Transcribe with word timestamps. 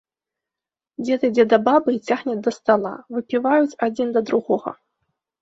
Дзед 1.03 1.21
ідзе 1.29 1.45
да 1.51 1.59
бабы 1.67 1.89
і 1.97 1.99
цягне 2.13 2.35
да 2.47 2.51
стала, 2.57 2.93
выпіваюць 3.17 3.77
адзін 3.91 4.07
да 4.19 4.27
другога. 4.33 4.71